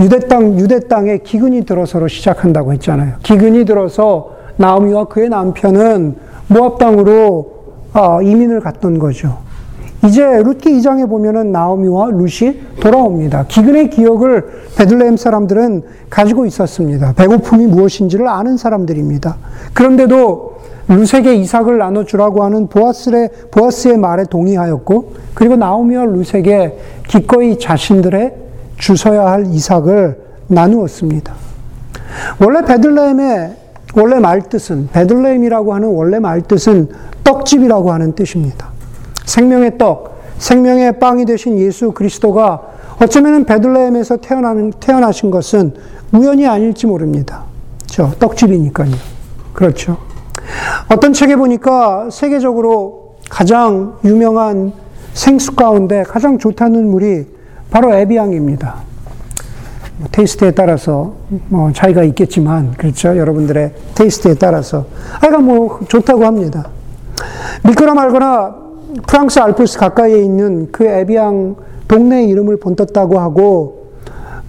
유대 0.00 0.18
땅, 0.18 0.58
유대 0.58 0.80
땅에 0.80 1.18
기근이 1.18 1.64
들어서로 1.64 2.08
시작한다고 2.08 2.72
했잖아요. 2.74 3.16
기근이 3.22 3.64
들어서 3.64 4.32
나오미와 4.56 5.04
그의 5.06 5.28
남편은 5.28 6.16
모압 6.48 6.78
땅으로 6.78 7.60
아, 7.92 8.20
이민을 8.22 8.60
갔던 8.60 8.98
거죠. 8.98 9.38
이제 10.04 10.24
룻기 10.24 10.70
2장에 10.70 11.08
보면은 11.08 11.52
나오미와 11.52 12.10
룻이 12.12 12.60
돌아옵니다. 12.80 13.46
기근의 13.48 13.90
기억을 13.90 14.46
베들레헴 14.78 15.18
사람들은 15.18 15.82
가지고 16.08 16.46
있었습니다. 16.46 17.12
배고픔이 17.12 17.66
무엇인지를 17.66 18.26
아는 18.26 18.56
사람들입니다. 18.56 19.36
그런데도 19.74 20.60
룻에게 20.88 21.34
이삭을 21.34 21.76
나눠주라고 21.76 22.42
하는 22.42 22.68
보아스의, 22.68 23.28
보아스의 23.50 23.98
말에 23.98 24.24
동의하였고, 24.24 25.12
그리고 25.34 25.56
나오미와 25.56 26.06
룻에게 26.06 26.78
기꺼이 27.06 27.58
자신들의 27.58 28.49
주서야 28.80 29.26
할 29.26 29.46
이삭을 29.46 30.18
나누었습니다. 30.48 31.32
원래 32.40 32.62
베들레헴의 32.62 33.56
원래 33.94 34.18
말뜻은, 34.18 34.88
베들레헴이라고 34.92 35.74
하는 35.74 35.88
원래 35.88 36.18
말뜻은 36.18 36.88
떡집이라고 37.24 37.92
하는 37.92 38.14
뜻입니다. 38.14 38.68
생명의 39.24 39.78
떡, 39.78 40.20
생명의 40.38 40.98
빵이 40.98 41.24
되신 41.24 41.58
예수 41.58 41.92
그리스도가 41.92 42.62
어쩌면 43.02 43.44
베들레헴에서 43.44 44.18
태어나는, 44.18 44.72
태어나신 44.80 45.30
것은 45.30 45.74
우연이 46.12 46.46
아닐지 46.46 46.86
모릅니다. 46.86 47.44
저 47.86 48.10
떡집이니까요. 48.12 48.92
그렇죠. 49.52 49.98
어떤 50.88 51.12
책에 51.12 51.36
보니까 51.36 52.08
세계적으로 52.10 53.16
가장 53.28 53.98
유명한 54.04 54.72
생수 55.12 55.54
가운데 55.54 56.02
가장 56.04 56.38
좋다는 56.38 56.88
물이 56.90 57.39
바로 57.70 57.94
에비앙입니다. 57.94 58.74
뭐 59.98 60.08
taste에 60.10 60.52
따라서 60.52 61.14
뭐 61.48 61.72
차이가 61.72 62.02
있겠지만 62.04 62.72
그렇죠. 62.72 63.16
여러분들의 63.16 63.72
taste에 63.94 64.34
따라서 64.34 64.86
아이가 65.20 65.38
뭐 65.38 65.80
좋다고 65.88 66.24
합니다. 66.24 66.68
믿거나 67.64 67.94
말거나 67.94 68.56
프랑스 69.06 69.38
알프스 69.38 69.78
가까이에 69.78 70.22
있는 70.22 70.68
그 70.72 70.84
에비앙 70.84 71.56
동네 71.86 72.24
이름을 72.24 72.58
본떴다고 72.58 73.18
하고 73.20 73.90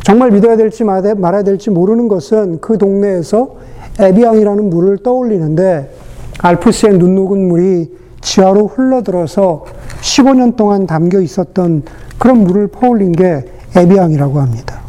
정말 0.04 0.32
믿어야 0.32 0.58
될지 0.58 0.84
말아야 0.84 1.44
될지 1.44 1.70
모르는 1.70 2.08
것은 2.08 2.60
그 2.60 2.78
동네에서 2.78 3.56
에비앙이라는 4.00 4.70
물을 4.70 4.98
떠올리는데 4.98 5.94
알프스의 6.40 6.98
눈 6.98 7.16
녹은 7.16 7.48
물이 7.48 8.01
지하로 8.22 8.68
흘러들어서 8.68 9.66
15년 10.02 10.56
동안 10.56 10.88
담겨 10.88 11.20
있었던 11.20 11.84
그런 12.18 12.44
물을 12.44 12.68
퍼올린 12.68 13.12
게 13.12 13.46
에비앙이라고 13.76 14.40
합니다. 14.40 14.82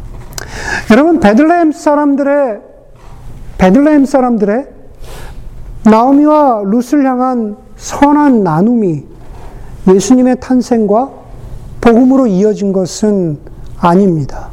여러분 0.91 1.21
베들레헴 1.21 1.73
사람들의 1.73 2.61
베들레헴 3.59 4.07
사람들의 4.07 4.67
나오미와 5.85 6.63
룻을 6.65 7.07
향한 7.07 7.57
선한 7.77 8.43
나눔이 8.43 9.05
예수님의 9.89 10.37
탄생과 10.41 11.11
복음으로 11.81 12.27
이어진 12.29 12.73
것은 12.73 13.39
아닙니다. 13.79 14.49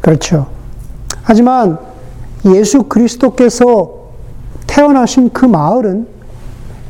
그렇죠. 0.00 0.46
하지만 1.22 1.78
예수 2.44 2.84
그리스도께서 2.84 4.04
태어나신 4.66 5.30
그 5.32 5.44
마을은 5.44 6.06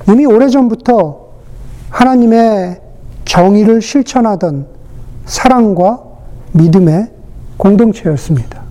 이미 0.08 0.26
오래전부터 0.26 1.24
하나님의 1.90 2.80
정의를 3.24 3.80
실천하던 3.80 4.66
사랑과 5.24 6.02
믿음의 6.52 7.10
공동체였습니다. 7.56 8.62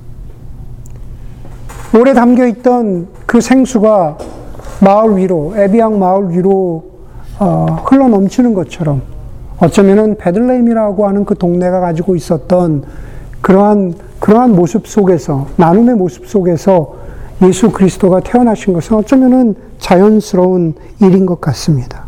오래 1.96 2.14
담겨 2.14 2.46
있던 2.48 3.08
그 3.26 3.42
생수가 3.42 4.18
마을 4.82 5.18
위로, 5.18 5.54
에비앙 5.56 6.00
마을 6.00 6.30
위로 6.32 6.92
어, 7.40 7.66
흘러 7.86 8.08
넘치는 8.08 8.54
것처럼 8.54 9.02
어쩌면은 9.58 10.18
베들레헴이라고 10.18 11.08
하는 11.08 11.26
그 11.26 11.36
동네가 11.36 11.80
가지고 11.80 12.16
있었던 12.16 12.84
그러한 13.42 13.96
그러한 14.20 14.56
모습 14.56 14.88
속에서, 14.88 15.48
나눔의 15.58 15.96
모습 15.96 16.28
속에서 16.28 16.96
예수 17.42 17.72
그리스도가 17.72 18.22
태어나신 18.22 18.74
것은 18.74 18.96
어쩌면은 18.96 19.56
자연스러운 19.84 20.76
일인 21.02 21.26
것 21.26 21.42
같습니다. 21.42 22.06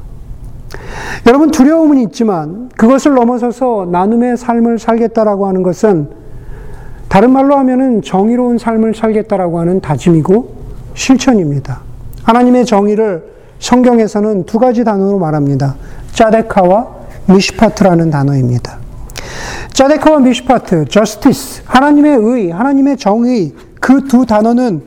여러분, 1.27 1.51
두려움은 1.51 2.00
있지만 2.08 2.70
그것을 2.77 3.13
넘어서서 3.15 3.89
나눔의 3.91 4.38
삶을 4.38 4.79
살겠다라고 4.79 5.46
하는 5.48 5.62
것은 5.62 6.10
다른 7.10 7.32
말로 7.32 7.58
하면은 7.58 8.01
정의로운 8.01 8.58
삶을 8.58 8.96
살겠다라고 8.96 9.60
하는 9.60 9.82
다짐이고 9.82 10.55
실천입니다. 10.94 11.82
하나님의 12.24 12.65
정의를 12.65 13.36
성경에서는 13.60 14.46
두 14.46 14.58
가지 14.58 14.84
단어로 14.86 15.20
말합니다. 15.20 15.75
짜데카와 16.13 16.88
미시파트라는 17.27 18.10
단어입니다. 18.10 18.79
짜데카와 19.74 20.20
미시파트, 20.20 20.86
justice, 20.86 21.63
하나님의 21.65 22.17
의, 22.17 22.51
하나님의 22.51 22.98
정의, 22.98 23.53
그 23.82 24.08
두 24.08 24.25
단어는 24.25 24.82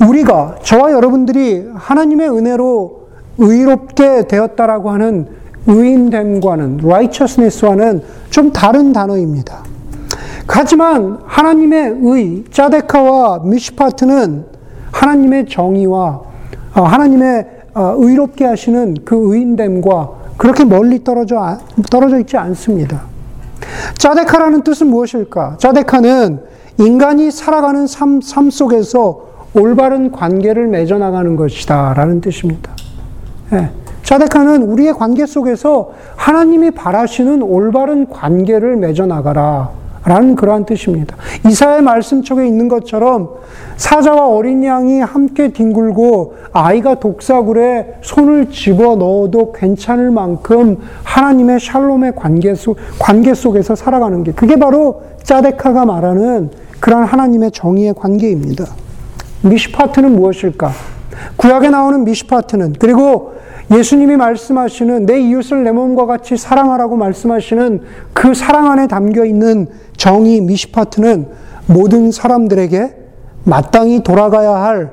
우리가, 0.00 0.56
저와 0.62 0.92
여러분들이 0.92 1.68
하나님의 1.74 2.30
은혜로 2.30 3.08
의롭게 3.38 4.26
되었다라고 4.26 4.90
하는 4.90 5.28
의인됨과는, 5.66 6.80
righteousness와는 6.82 8.02
좀 8.30 8.52
다른 8.52 8.92
단어입니다. 8.92 9.64
하지만 10.48 11.18
하나님의 11.24 11.98
의, 12.02 12.44
짜데카와 12.50 13.40
미시파트는 13.44 14.46
하나님의 14.90 15.46
정의와 15.46 16.22
어, 16.74 16.82
하나님의 16.82 17.46
어, 17.74 17.94
의롭게 17.98 18.44
하시는 18.44 18.96
그 19.04 19.32
의인됨과 19.32 20.10
그렇게 20.36 20.64
멀리 20.64 21.04
떨어져, 21.04 21.58
떨어져 21.90 22.18
있지 22.18 22.36
않습니다. 22.36 23.02
짜데카라는 23.98 24.62
뜻은 24.62 24.88
무엇일까? 24.88 25.56
짜데카는 25.58 26.40
인간이 26.78 27.30
살아가는 27.30 27.86
삶, 27.86 28.20
삶 28.20 28.50
속에서 28.50 29.29
올바른 29.54 30.12
관계를 30.12 30.68
맺어나가는 30.68 31.36
것이다. 31.36 31.94
라는 31.94 32.20
뜻입니다. 32.20 32.70
예. 33.52 33.70
짜데카는 34.02 34.62
우리의 34.62 34.94
관계 34.94 35.26
속에서 35.26 35.92
하나님이 36.16 36.72
바라시는 36.72 37.42
올바른 37.42 38.08
관계를 38.08 38.76
맺어나가라. 38.76 39.80
라는 40.02 40.34
그러한 40.34 40.64
뜻입니다. 40.64 41.14
이사의 41.46 41.82
말씀 41.82 42.22
쪽에 42.22 42.46
있는 42.46 42.68
것처럼 42.68 43.28
사자와 43.76 44.28
어린 44.28 44.64
양이 44.64 45.00
함께 45.00 45.52
뒹굴고 45.52 46.36
아이가 46.52 46.94
독사굴에 46.94 47.98
손을 48.00 48.50
집어 48.50 48.96
넣어도 48.96 49.52
괜찮을 49.52 50.10
만큼 50.10 50.78
하나님의 51.04 51.60
샬롬의 51.60 52.14
관계 52.16 52.54
속, 52.54 52.78
관계 52.98 53.34
속에서 53.34 53.74
살아가는 53.74 54.24
게 54.24 54.32
그게 54.32 54.56
바로 54.56 55.02
짜데카가 55.22 55.84
말하는 55.84 56.50
그러한 56.80 57.04
하나님의 57.04 57.50
정의의 57.50 57.92
관계입니다. 57.92 58.64
미시파트는 59.42 60.16
무엇일까? 60.16 60.70
구약에 61.36 61.70
나오는 61.70 62.04
미시파트는 62.04 62.74
그리고 62.78 63.34
예수님이 63.70 64.16
말씀하시는 64.16 65.06
내 65.06 65.20
이웃을 65.20 65.64
내 65.64 65.70
몸과 65.70 66.06
같이 66.06 66.36
사랑하라고 66.36 66.96
말씀하시는 66.96 67.82
그 68.12 68.34
사랑 68.34 68.70
안에 68.70 68.88
담겨 68.88 69.24
있는 69.24 69.68
정의 69.96 70.40
미시파트는 70.40 71.28
모든 71.66 72.10
사람들에게 72.10 72.96
마땅히 73.44 74.02
돌아가야 74.02 74.50
할 74.50 74.90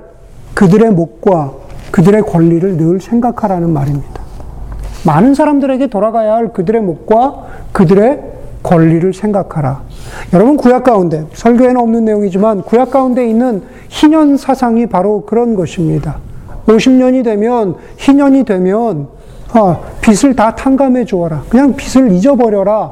그들의 0.53 0.91
목과 0.91 1.53
그들의 1.91 2.21
권리를 2.23 2.77
늘 2.77 3.01
생각하라는 3.01 3.71
말입니다. 3.71 4.21
많은 5.05 5.33
사람들에게 5.33 5.87
돌아가야 5.87 6.33
할 6.35 6.53
그들의 6.53 6.81
목과 6.81 7.47
그들의 7.71 8.36
권리를 8.67 9.13
생각하라. 9.13 9.81
여러분 10.33 10.57
구약 10.57 10.83
가운데 10.83 11.25
설교에는 11.33 11.77
없는 11.77 12.03
내용이지만 12.05 12.63
구약 12.63 12.91
가운데 12.91 13.27
있는 13.27 13.63
희년 13.87 14.35
사상이 14.35 14.87
바로 14.87 15.25
그런 15.25 15.55
것입니다. 15.55 16.17
50년이 16.67 17.23
되면 17.23 17.75
희년이 17.95 18.43
되면 18.43 19.07
아, 19.53 19.79
빚을 20.01 20.35
다 20.35 20.53
탕감해 20.53 21.05
주어라. 21.05 21.43
그냥 21.49 21.75
빚을 21.77 22.11
잊어버려라. 22.11 22.91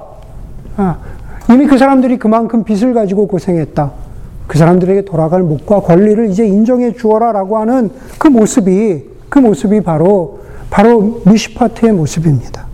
아, 0.78 0.98
이미 1.50 1.68
그 1.68 1.78
사람들이 1.78 2.18
그만큼 2.18 2.64
빚을 2.64 2.94
가지고 2.94 3.28
고생했다. 3.28 3.92
그 4.48 4.58
사람들에게 4.58 5.04
돌아갈 5.04 5.44
목과 5.44 5.82
권리를 5.82 6.30
이제 6.30 6.46
인정해 6.46 6.94
주어라라고 6.94 7.58
하는 7.58 7.90
그 8.18 8.30
모습이 8.30 9.04
그 9.28 9.40
모습이 9.40 9.82
바로 9.82 10.40
바로 10.70 11.22
미시파트의 11.26 11.92
모습입니다. 11.92 12.66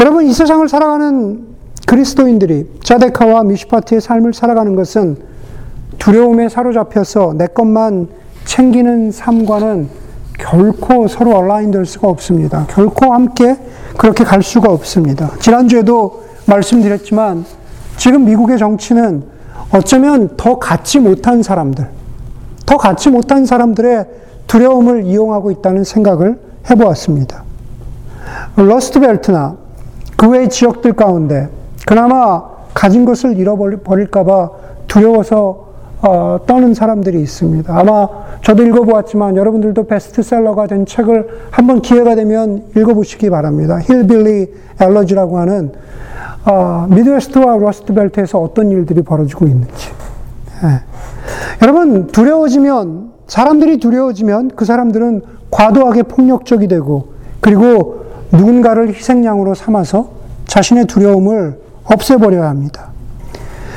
여러분 0.00 0.24
이 0.24 0.32
세상을 0.32 0.66
살아가는 0.68 1.51
그리스도인들이 1.92 2.70
자데카와 2.82 3.44
미시파트의 3.44 4.00
삶을 4.00 4.32
살아가는 4.32 4.74
것은 4.76 5.18
두려움에 5.98 6.48
사로잡혀서 6.48 7.34
내 7.36 7.46
것만 7.48 8.08
챙기는 8.46 9.10
삶과는 9.10 9.90
결코 10.38 11.06
서로 11.06 11.36
얼라인될 11.36 11.84
수가 11.84 12.08
없습니다. 12.08 12.64
결코 12.70 13.12
함께 13.12 13.58
그렇게 13.98 14.24
갈 14.24 14.42
수가 14.42 14.72
없습니다. 14.72 15.32
지난주에도 15.38 16.24
말씀드렸지만 16.46 17.44
지금 17.98 18.24
미국의 18.24 18.56
정치는 18.56 19.24
어쩌면 19.74 20.30
더 20.38 20.58
갖지 20.58 20.98
못한 20.98 21.42
사람들, 21.42 21.86
더 22.64 22.78
갖지 22.78 23.10
못한 23.10 23.44
사람들의 23.44 24.06
두려움을 24.46 25.04
이용하고 25.04 25.50
있다는 25.50 25.84
생각을 25.84 26.40
해보았습니다. 26.70 27.44
Rust 28.56 28.96
Belt나 28.96 29.56
그 30.16 30.30
외의 30.30 30.48
지역들 30.48 30.94
가운데 30.94 31.50
그나마 31.86 32.42
가진 32.74 33.04
것을 33.04 33.36
잃어버릴까봐 33.36 34.50
두려워서 34.88 35.72
어, 36.00 36.38
떠는 36.46 36.74
사람들이 36.74 37.20
있습니다. 37.22 37.78
아마 37.78 38.08
저도 38.42 38.64
읽어보았지만 38.64 39.36
여러분들도 39.36 39.84
베스트셀러가 39.84 40.66
된 40.66 40.84
책을 40.84 41.28
한번 41.50 41.80
기회가 41.80 42.16
되면 42.16 42.64
읽어보시기 42.76 43.30
바랍니다. 43.30 43.78
Hillbilly 43.80 44.52
엘러지라고 44.80 45.38
하는 45.38 45.72
어, 46.44 46.86
미드웨스트와 46.90 47.56
러스트벨트에서 47.56 48.40
어떤 48.40 48.72
일들이 48.72 49.02
벌어지고 49.02 49.46
있는지. 49.46 49.90
예. 50.64 50.80
여러분 51.62 52.08
두려워지면 52.08 53.12
사람들이 53.28 53.78
두려워지면 53.78 54.52
그 54.56 54.64
사람들은 54.64 55.22
과도하게 55.52 56.02
폭력적이 56.04 56.66
되고 56.66 57.12
그리고 57.40 58.06
누군가를 58.32 58.88
희생양으로 58.88 59.54
삼아서 59.54 60.10
자신의 60.46 60.86
두려움을 60.86 61.60
없애버려야 61.84 62.48
합니다. 62.48 62.90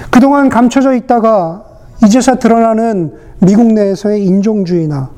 그동안 0.10 0.50
감춰져 0.50 0.94
있다가 0.94 1.63
이제서 2.04 2.36
드러나는 2.36 3.13
미국 3.39 3.74
내에서의 3.74 4.24
인종주의나 4.26 5.10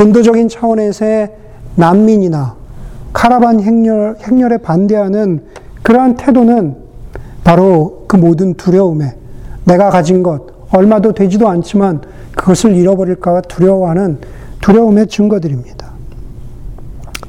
인도적인 0.00 0.48
차원에서의 0.48 1.32
난민이나 1.74 2.56
카라반 3.12 3.60
행렬, 3.60 4.16
행렬에 4.20 4.58
반대하는 4.58 5.44
그러한 5.82 6.16
태도는 6.16 6.76
바로 7.44 8.04
그 8.06 8.16
모든 8.16 8.54
두려움에 8.54 9.14
내가 9.64 9.90
가진 9.90 10.22
것, 10.22 10.42
얼마도 10.70 11.12
되지도 11.12 11.48
않지만 11.48 12.02
그것을 12.36 12.76
잃어버릴까 12.76 13.42
두려워하는 13.42 14.18
두려움의 14.60 15.06
증거들입니다. 15.08 15.88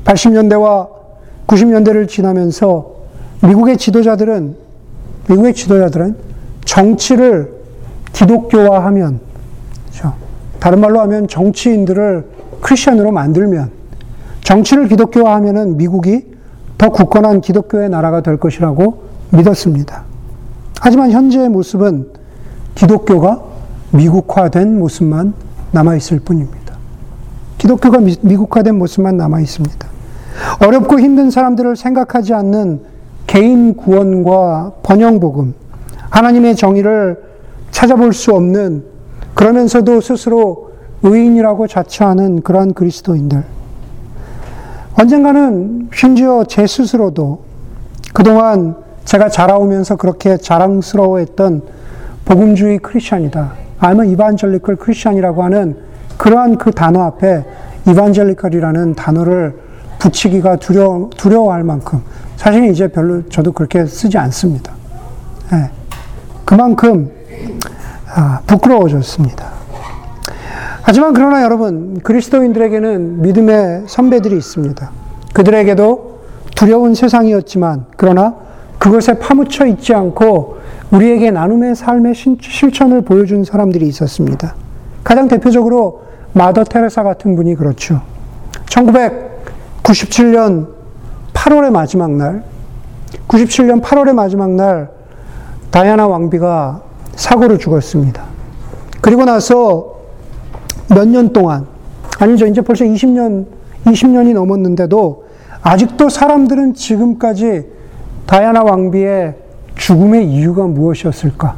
80년대와 0.03 0.89
90년대를 1.47 2.07
지나면서 2.07 2.95
미국의 3.45 3.77
지도자들은, 3.77 4.55
미국의 5.29 5.53
지도자들은 5.53 6.15
정치를 6.65 7.53
기독교화하면, 8.13 9.19
그렇죠? 9.87 10.13
다른 10.59 10.81
말로 10.81 10.99
하면 11.01 11.27
정치인들을 11.27 12.25
크리스천으로 12.61 13.11
만들면, 13.11 13.71
정치를 14.43 14.87
기독교화하면은 14.87 15.77
미국이 15.77 16.25
더 16.77 16.89
굳건한 16.89 17.41
기독교의 17.41 17.89
나라가 17.89 18.21
될 18.21 18.37
것이라고 18.37 19.03
믿었습니다. 19.31 20.03
하지만 20.81 21.11
현재의 21.11 21.49
모습은 21.49 22.07
기독교가 22.73 23.43
미국화된 23.91 24.79
모습만 24.79 25.33
남아 25.71 25.95
있을 25.97 26.19
뿐입니다. 26.19 26.75
기독교가 27.57 27.99
미국화된 27.99 28.77
모습만 28.77 29.17
남아 29.17 29.41
있습니다. 29.41 29.87
어렵고 30.65 30.99
힘든 30.99 31.29
사람들을 31.29 31.75
생각하지 31.75 32.33
않는 32.33 32.81
개인 33.29 33.75
구원과 33.75 34.71
번영복음, 34.81 35.53
하나님의 36.09 36.55
정의를 36.55 37.21
찾아볼 37.69 38.11
수 38.11 38.33
없는 38.33 38.83
그러면서도 39.35 40.01
스스로 40.01 40.71
의인이라고 41.03 41.67
자처하는 41.67 42.41
그러한 42.41 42.73
그리스도인들. 42.73 43.43
언젠가는 44.95 45.89
심지어 45.93 46.43
제 46.45 46.65
스스로도 46.65 47.43
그동안 48.15 48.75
제가 49.05 49.29
자라오면서 49.29 49.97
그렇게 49.97 50.35
자랑스러워했던 50.35 51.61
복음주의 52.25 52.79
크리스천이다. 52.79 53.51
아니면 53.77 54.09
이반젤리컬 54.09 54.75
크리스천이라고 54.77 55.43
하는 55.43 55.77
그러한 56.17 56.57
그 56.57 56.71
단어 56.71 57.03
앞에 57.03 57.45
이반젤리컬이라는 57.87 58.95
단어를 58.95 59.59
붙이기가 59.99 60.55
두려워, 60.55 61.11
두려워할 61.15 61.63
만큼 61.63 62.01
사실 62.39 62.63
이제 62.71 62.87
별로 62.87 63.27
저도 63.27 63.51
그렇게 63.51 63.85
쓰지 63.85 64.17
않습니다. 64.17 64.71
네. 65.51 65.69
그만큼 66.45 67.11
아, 68.15 68.39
부끄러워졌습니다. 68.47 69.45
하지만 70.81 71.13
그러나 71.13 71.43
여러분, 71.43 71.99
그리스도인들에게는 72.01 73.21
믿음의 73.21 73.83
선배들이 73.87 74.37
있습니다. 74.37 74.89
그들에게도 75.33 76.19
두려운 76.55 76.95
세상이었지만, 76.95 77.87
그러나 77.97 78.35
그것에 78.77 79.19
파묻혀 79.19 79.67
있지 79.67 79.93
않고 79.93 80.59
우리에게 80.91 81.31
나눔의 81.31 81.75
삶의 81.75 82.15
실천을 82.15 83.01
보여준 83.01 83.43
사람들이 83.43 83.85
있었습니다. 83.89 84.55
가장 85.03 85.27
대표적으로 85.27 86.03
마더 86.31 86.63
테레사 86.63 87.03
같은 87.03 87.35
분이 87.35 87.55
그렇죠. 87.55 88.01
1997년 88.67 90.78
8월의 91.33 91.71
마지막 91.71 92.11
날, 92.11 92.43
97년 93.27 93.81
8월의 93.81 94.13
마지막 94.13 94.51
날, 94.51 94.89
다이아나 95.71 96.07
왕비가 96.07 96.81
사고로 97.15 97.57
죽었습니다. 97.57 98.23
그리고 99.01 99.25
나서 99.25 99.99
몇 100.89 101.07
년 101.07 101.31
동안, 101.33 101.67
아니죠. 102.19 102.45
이제 102.47 102.61
벌써 102.61 102.83
20년, 102.85 103.45
20년이 103.85 104.33
넘었는데도 104.33 105.25
아직도 105.61 106.09
사람들은 106.09 106.73
지금까지 106.73 107.67
다이아나 108.25 108.63
왕비의 108.63 109.35
죽음의 109.75 110.29
이유가 110.29 110.65
무엇이었을까? 110.65 111.55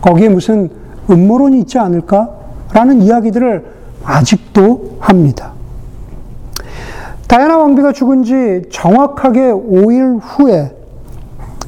거기에 0.00 0.28
무슨 0.28 0.70
음모론이 1.10 1.60
있지 1.60 1.78
않을까? 1.78 2.30
라는 2.72 3.00
이야기들을 3.02 3.64
아직도 4.04 4.98
합니다. 5.00 5.52
다이아나 7.28 7.58
왕비가 7.58 7.92
죽은 7.92 8.22
지 8.22 8.62
정확하게 8.70 9.50
5일 9.52 10.20
후에 10.22 10.74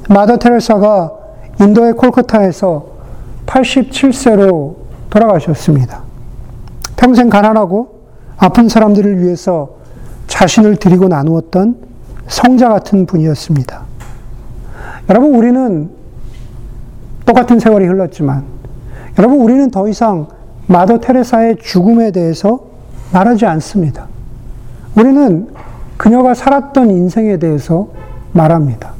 마더 0.09 0.37
테레사가 0.37 1.13
인도의 1.61 1.95
콜카타에서 1.95 2.87
87세로 3.47 4.77
돌아가셨습니다. 5.11 6.03
평생 6.97 7.29
가난하고 7.29 7.99
아픈 8.37 8.69
사람들을 8.69 9.21
위해서 9.21 9.71
자신을 10.29 10.77
드리고 10.77 11.09
나누었던 11.09 11.77
성자 12.29 12.69
같은 12.69 13.07
분이었습니다. 13.07 13.83
여러분, 15.11 15.35
우리는 15.35 15.91
똑같은 17.27 17.59
세월이 17.59 17.87
흘렀지만, 17.87 18.45
여러분, 19.19 19.41
우리는 19.41 19.71
더 19.71 19.89
이상 19.89 20.29
마더 20.67 20.99
테레사의 20.99 21.57
죽음에 21.61 22.13
대해서 22.13 22.61
말하지 23.13 23.47
않습니다. 23.47 24.07
우리는 24.95 25.49
그녀가 25.97 26.35
살았던 26.35 26.91
인생에 26.91 27.39
대해서 27.39 27.89
말합니다. 28.33 28.93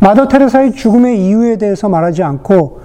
마더 0.00 0.28
테레사의 0.28 0.72
죽음의 0.72 1.24
이유에 1.24 1.56
대해서 1.56 1.88
말하지 1.88 2.22
않고 2.22 2.80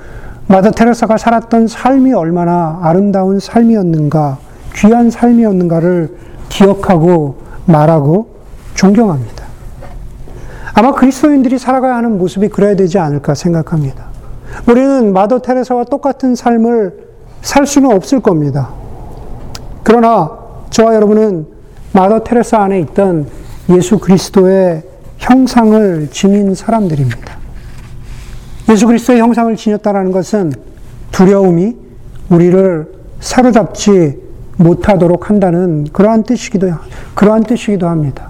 마더 0.47 0.71
테레사가 0.71 1.17
살았던 1.17 1.67
삶이 1.67 2.13
얼마나 2.13 2.80
아름다운 2.82 3.39
삶이었는가, 3.39 4.38
귀한 4.76 5.10
삶이었는가를 5.10 6.15
기억하고 6.50 7.38
말하고 7.65 8.28
존경합니다. 8.76 9.45
아마 10.73 10.91
그리스도인들이 10.91 11.58
살아가야 11.58 11.95
하는 11.95 12.17
모습이 12.17 12.50
그래야 12.50 12.76
되지 12.76 13.00
않을까 13.00 13.34
생각합니다. 13.34 14.06
우리는 14.69 15.12
마더 15.12 15.39
테레사와 15.39 15.86
똑같은 15.86 16.36
삶을 16.36 17.08
살 17.41 17.65
수는 17.65 17.91
없을 17.91 18.19
겁니다. 18.19 18.69
그러나 19.84 20.32
저와 20.69 20.93
여러분은 20.95 21.57
마더 21.97 22.19
테레사 22.19 22.60
안에 22.60 22.79
있던 22.81 23.25
예수 23.71 23.97
그리스도의 23.97 24.83
형상을 25.17 26.10
지닌 26.12 26.53
사람들입니다. 26.53 27.38
예수 28.69 28.86
그리스도의 28.86 29.19
형상을 29.19 29.55
지녔다는 29.55 30.12
것은 30.12 30.53
두려움이 31.12 31.75
우리를 32.29 32.93
사로잡지 33.19 34.21
못하도록 34.57 35.27
한다는 35.27 35.88
그러한 35.91 36.21
뜻이기도, 36.21 36.69
그러한 37.15 37.41
뜻이기도 37.45 37.88
합니다. 37.88 38.29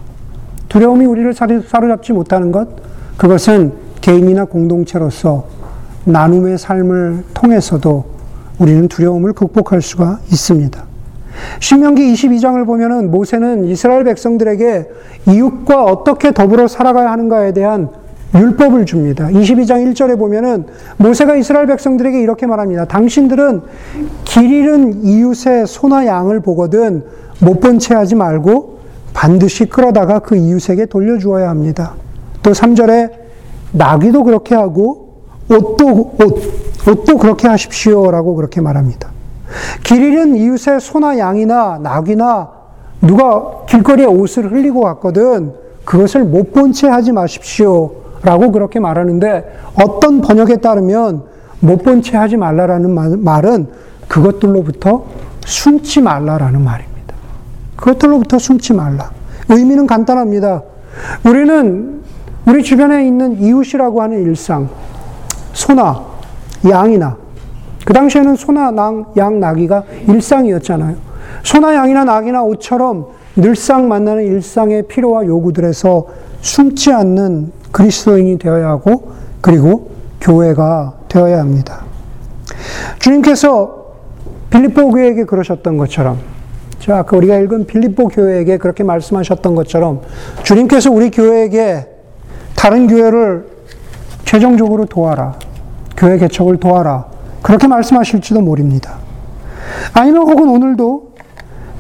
두려움이 0.70 1.06
우리를 1.06 1.34
사로잡지 1.34 2.14
못하는 2.14 2.54
것, 2.54 2.70
그것은 3.18 3.74
개인이나 4.00 4.46
공동체로서 4.46 5.46
나눔의 6.06 6.58
삶을 6.58 7.26
통해서도 7.34 8.06
우리는 8.60 8.88
두려움을 8.88 9.34
극복할 9.34 9.82
수가 9.82 10.20
있습니다. 10.32 10.87
신명기 11.60 12.14
22장을 12.14 12.66
보면은 12.66 13.12
모세는 13.12 13.66
이스라엘 13.66 14.04
백성들에게 14.04 14.90
이웃과 15.30 15.84
어떻게 15.84 16.32
더불어 16.32 16.68
살아가야 16.68 17.12
하는가에 17.12 17.54
대한 17.54 17.90
율법을 18.36 18.86
줍니다. 18.86 19.28
22장 19.30 19.86
1절에 19.94 20.18
보면은 20.20 20.66
모세가 20.98 21.36
이스라엘 21.38 21.66
백성들에게 21.68 22.20
이렇게 22.22 22.46
말합니다. 22.46 22.86
당신들은 22.86 23.62
길 24.26 24.52
잃은 24.52 25.04
이웃의 25.06 25.66
소나 25.68 26.06
양을 26.06 26.42
보거든 26.42 27.04
못 27.40 27.60
본 27.62 27.80
채 27.80 27.96
하지 27.96 28.16
말고 28.16 28.78
반드시 29.14 29.66
끌어다가 29.66 30.20
그 30.20 30.36
이웃에게 30.36 30.88
돌려주어야 30.88 31.50
합니다. 31.50 31.94
또 32.44 32.52
3절에 32.52 33.12
나귀도 33.72 34.24
그렇게 34.24 34.56
하고 34.56 35.24
옷도 35.50 36.12
옷, 36.20 36.88
옷도 36.88 37.18
그렇게 37.18 37.48
하십시오라고 37.48 38.36
그렇게 38.36 38.62
말합니다. 38.62 39.10
길 39.84 40.04
잃은 40.04 40.36
이웃의 40.36 40.80
소나 40.82 41.18
양이나 41.18 41.80
낙이나 41.82 42.50
누가 43.02 43.66
길거리에 43.68 44.06
옷을 44.06 44.52
흘리고 44.52 44.82
왔거든 44.82 45.54
그것을 45.86 46.24
못 46.26 46.52
본 46.52 46.74
채 46.74 46.88
하지 46.88 47.12
마십시오. 47.12 47.92
라고 48.24 48.52
그렇게 48.52 48.80
말하는데 48.80 49.60
어떤 49.82 50.22
번역에 50.22 50.58
따르면 50.58 51.24
못 51.60 51.84
본 51.84 52.02
채 52.02 52.18
하지 52.18 52.36
말라라는 52.36 53.24
말은 53.24 53.68
그것들로부터 54.08 55.06
숨지 55.46 56.02
말라라는 56.02 56.62
말입니다. 56.62 57.16
그것들로부터 57.78 58.40
숨지 58.40 58.74
말라. 58.74 59.12
의미는 59.50 59.88
간단합니다. 59.88 60.64
우리는 61.26 62.02
우리 62.48 62.64
주변에 62.64 63.06
있는 63.06 63.40
이웃이라고 63.42 64.02
하는 64.02 64.24
일상, 64.24 64.68
소나 65.54 66.02
양이나 66.68 67.18
그 67.88 67.94
당시에는 67.94 68.36
소나 68.36 68.72
낭, 68.72 69.06
양, 69.16 69.40
나귀가 69.40 69.84
일상이었잖아요. 70.10 70.98
소나 71.42 71.74
양이나 71.74 72.04
낙이나 72.04 72.44
옷처럼 72.44 73.06
늘상 73.38 73.88
만나는 73.88 74.26
일상의 74.26 74.84
필요와 74.90 75.26
요구들에서 75.26 76.06
숨지 76.42 76.92
않는 76.92 77.54
그리스도인이 77.72 78.40
되어야 78.40 78.68
하고 78.68 79.14
그리고 79.40 79.92
교회가 80.20 80.96
되어야 81.08 81.40
합니다. 81.40 81.86
주님께서 83.00 83.86
빌립보 84.50 84.92
교회에게 84.92 85.24
그러셨던 85.24 85.78
것처럼 85.78 86.20
자, 86.80 86.98
아까 86.98 87.16
우리가 87.16 87.38
읽은 87.38 87.68
빌립보 87.68 88.10
교회에게 88.10 88.58
그렇게 88.58 88.84
말씀하셨던 88.84 89.56
것처럼 89.56 90.02
주님께서 90.44 90.92
우리 90.92 91.10
교회에게 91.10 91.88
다른 92.54 92.88
교회를 92.88 93.48
최종적으로 94.26 94.84
도와라. 94.84 95.40
교회 95.96 96.18
개척을 96.18 96.58
도와라. 96.58 97.17
그렇게 97.42 97.68
말씀하실지도 97.68 98.42
모릅니다. 98.42 98.96
아니면 99.94 100.24
혹은 100.24 100.50
오늘도 100.50 101.16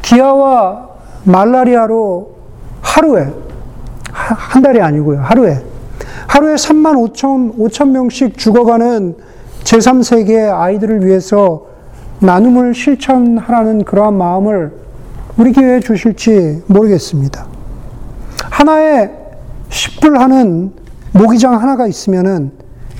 기아와 0.01 0.87
말라리아로 1.23 2.35
하루에, 2.81 3.33
한 4.11 4.61
달이 4.61 4.81
아니고요, 4.81 5.19
하루에, 5.19 5.61
하루에 6.27 6.55
3만 6.55 7.13
5천, 7.13 7.57
5천 7.57 7.89
명씩 7.89 8.37
죽어가는 8.37 9.15
제3세계 9.63 10.49
아이들을 10.53 11.05
위해서 11.05 11.65
나눔을 12.19 12.73
실천하라는 12.73 13.83
그러한 13.83 14.13
마음을 14.13 14.71
우리 15.37 15.53
교회에 15.53 15.81
주실지 15.81 16.63
모르겠습니다. 16.67 17.45
하나의 18.49 19.11
10불 19.69 20.17
하는 20.17 20.71
모기장 21.11 21.61
하나가 21.61 21.85
있으면은 21.85 22.51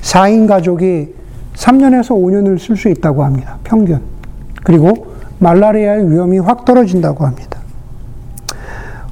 4인 0.02 0.46
가족이 0.46 1.17
3년에서 1.58 2.10
5년을 2.10 2.58
쓸 2.58 2.76
수 2.76 2.88
있다고 2.88 3.24
합니다. 3.24 3.58
평균. 3.64 4.00
그리고 4.62 5.08
말라리아의 5.40 6.10
위험이 6.10 6.38
확 6.38 6.64
떨어진다고 6.64 7.26
합니다. 7.26 7.58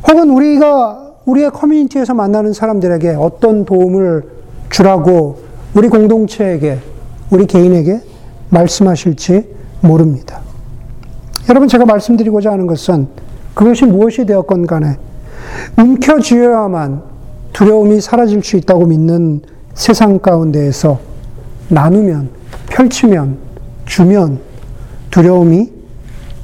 혹은 0.09 0.30
우리가 0.30 1.14
우리의 1.24 1.50
커뮤니티에서 1.50 2.14
만나는 2.14 2.52
사람들에게 2.52 3.16
어떤 3.18 3.64
도움을 3.64 4.24
주라고 4.70 5.40
우리 5.74 5.88
공동체에게, 5.88 6.78
우리 7.30 7.46
개인에게 7.46 8.00
말씀하실지 8.50 9.54
모릅니다. 9.80 10.40
여러분, 11.48 11.68
제가 11.68 11.85
말씀드리고자 11.85 12.52
하는 12.52 12.66
것은 12.66 13.09
그것이 13.54 13.87
무엇이 13.87 14.24
되었건 14.24 14.66
간에 14.66 14.96
움켜쥐어야만 15.78 17.02
두려움이 17.52 18.00
사라질 18.00 18.42
수 18.44 18.56
있다고 18.56 18.87
믿는 18.87 19.42
세상 19.74 20.18
가운데에서 20.18 21.15
나누면, 21.68 22.29
펼치면, 22.68 23.38
주면 23.87 24.40
두려움이 25.11 25.72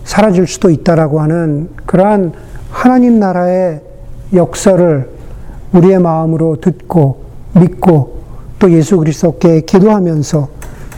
사라질 0.05 0.47
수도 0.47 0.71
있다라고 0.71 1.21
하는 1.21 1.69
그러한 1.87 2.33
하나님 2.71 3.19
나라의 3.21 3.81
역사를 4.35 5.09
우리의 5.73 5.99
마음으로 5.99 6.57
듣고 6.61 7.25
믿고 7.55 8.23
또 8.59 8.71
예수 8.73 8.97
그리스도께 8.97 9.63
기도하면서 9.63 10.49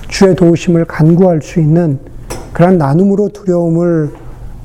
주의 0.08 0.34
도우심을 0.36 0.84
간구할 0.84 1.42
수 1.42 1.60
있는 1.60 1.98
그런 2.52 2.78
나눔으로 2.78 3.30
두려움을 3.30 4.10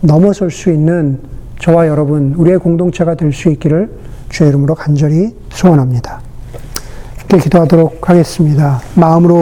넘어설 0.02 0.52
수 0.52 0.69
있는 0.69 1.19
저와 1.60 1.88
여러분, 1.88 2.34
우리의 2.38 2.60
공동체가 2.60 3.15
될 3.15 3.34
수 3.34 3.50
있기를 3.50 3.89
주의 4.30 4.50
이름으로 4.50 4.76
간절히 4.76 5.36
소원합니다. 5.50 6.22
함께 7.17 7.38
기도하도록 7.39 8.10
하겠습니다. 8.10 8.82
마음으로 8.95 9.38